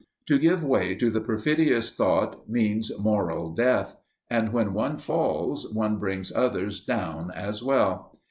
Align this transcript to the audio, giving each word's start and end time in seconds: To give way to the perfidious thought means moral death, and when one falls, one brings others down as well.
To 0.25 0.39
give 0.39 0.63
way 0.63 0.95
to 0.95 1.11
the 1.11 1.21
perfidious 1.21 1.91
thought 1.93 2.49
means 2.49 2.91
moral 2.97 3.51
death, 3.53 3.97
and 4.31 4.51
when 4.51 4.73
one 4.73 4.97
falls, 4.97 5.71
one 5.71 5.99
brings 5.99 6.31
others 6.33 6.79
down 6.81 7.29
as 7.35 7.61
well. 7.61 8.17